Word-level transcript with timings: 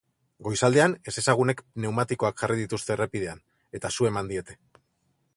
Goizaldean, 0.45 0.93
ezezagunek 1.11 1.59
pneumatikoak 1.75 2.39
jarri 2.43 2.57
dituzte 2.61 2.95
errepidean, 2.95 3.43
eta 3.81 3.93
su 3.99 4.09
eman 4.11 4.33
diete. 4.33 4.57